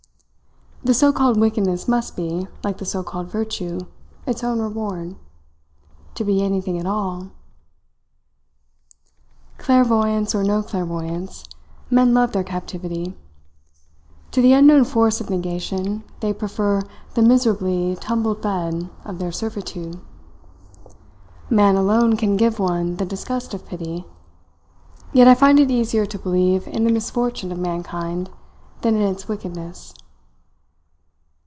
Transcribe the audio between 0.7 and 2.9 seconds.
The so called wickedness must be, like the